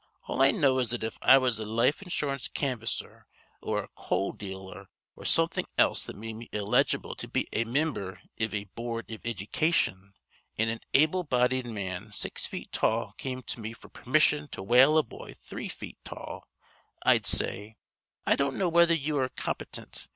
[0.27, 3.27] All I know is that if I was a life insurance canvasser
[3.61, 8.19] or a coal dealer or something else that made me illegible to be a mimber
[8.35, 10.13] iv a boord iv iddycation,
[10.57, 14.97] an' an able bodied man six feet tall come to me f'r permission to whale
[14.97, 16.47] a boy three feet tall,
[17.05, 17.77] I'd say:
[18.25, 20.07] 'I don't know whether ye are compitint.